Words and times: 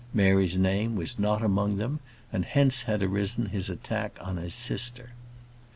Mary's 0.15 0.57
name 0.57 0.95
was 0.95 1.19
not 1.19 1.43
among 1.43 1.77
them, 1.77 1.99
and 2.33 2.43
hence 2.43 2.81
had 2.89 3.03
arisen 3.03 3.45
his 3.45 3.69
attack 3.69 4.17
on 4.19 4.37
his 4.37 4.55
sister. 4.55 5.11